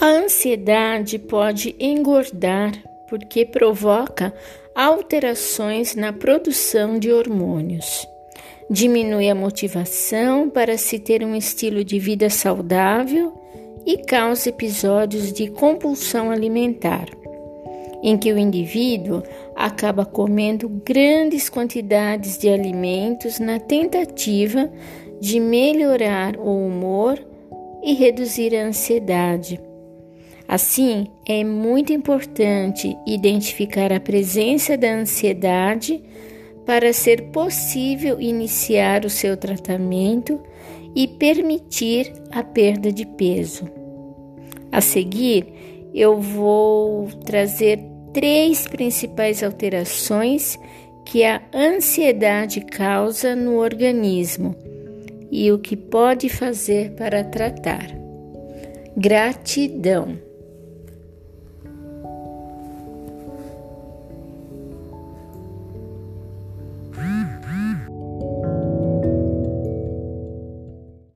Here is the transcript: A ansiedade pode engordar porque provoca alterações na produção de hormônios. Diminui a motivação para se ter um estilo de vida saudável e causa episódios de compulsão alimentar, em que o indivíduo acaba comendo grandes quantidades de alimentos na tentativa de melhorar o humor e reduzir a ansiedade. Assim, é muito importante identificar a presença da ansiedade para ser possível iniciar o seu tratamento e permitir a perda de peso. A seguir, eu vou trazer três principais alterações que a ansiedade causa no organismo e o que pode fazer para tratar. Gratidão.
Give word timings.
A 0.00 0.06
ansiedade 0.06 1.18
pode 1.18 1.74
engordar 1.80 2.72
porque 3.08 3.44
provoca 3.44 4.32
alterações 4.72 5.96
na 5.96 6.12
produção 6.12 7.00
de 7.00 7.10
hormônios. 7.12 8.06
Diminui 8.70 9.28
a 9.28 9.34
motivação 9.34 10.48
para 10.48 10.78
se 10.78 11.00
ter 11.00 11.24
um 11.24 11.34
estilo 11.34 11.82
de 11.82 11.98
vida 11.98 12.30
saudável 12.30 13.32
e 13.84 13.98
causa 13.98 14.50
episódios 14.50 15.32
de 15.32 15.50
compulsão 15.50 16.30
alimentar, 16.30 17.06
em 18.00 18.16
que 18.16 18.32
o 18.32 18.38
indivíduo 18.38 19.24
acaba 19.56 20.06
comendo 20.06 20.68
grandes 20.68 21.50
quantidades 21.50 22.38
de 22.38 22.48
alimentos 22.48 23.40
na 23.40 23.58
tentativa 23.58 24.70
de 25.20 25.40
melhorar 25.40 26.36
o 26.36 26.68
humor 26.68 27.18
e 27.82 27.94
reduzir 27.94 28.54
a 28.54 28.64
ansiedade. 28.64 29.67
Assim, 30.48 31.08
é 31.26 31.44
muito 31.44 31.92
importante 31.92 32.96
identificar 33.06 33.92
a 33.92 34.00
presença 34.00 34.78
da 34.78 34.90
ansiedade 34.94 36.02
para 36.64 36.90
ser 36.94 37.24
possível 37.24 38.18
iniciar 38.18 39.04
o 39.04 39.10
seu 39.10 39.36
tratamento 39.36 40.40
e 40.96 41.06
permitir 41.06 42.10
a 42.30 42.42
perda 42.42 42.90
de 42.90 43.04
peso. 43.04 43.68
A 44.72 44.80
seguir, 44.80 45.46
eu 45.94 46.18
vou 46.18 47.08
trazer 47.26 47.78
três 48.14 48.66
principais 48.66 49.42
alterações 49.42 50.58
que 51.04 51.24
a 51.24 51.42
ansiedade 51.54 52.62
causa 52.62 53.36
no 53.36 53.58
organismo 53.58 54.56
e 55.30 55.52
o 55.52 55.58
que 55.58 55.76
pode 55.76 56.30
fazer 56.30 56.92
para 56.92 57.22
tratar. 57.22 57.86
Gratidão. 58.96 60.27